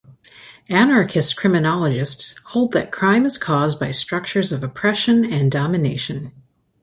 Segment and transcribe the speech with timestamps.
[0.67, 6.31] Anarchist criminologists hold that crime is caused by structures of oppression and domination.